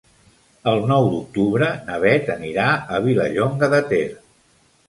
El 0.71 0.79
nou 0.91 1.09
d'octubre 1.15 1.69
na 1.89 1.99
Beth 2.05 2.33
anirà 2.39 2.67
a 2.97 3.03
Vilallonga 3.07 3.73
de 3.75 3.83
Ter. 3.93 4.05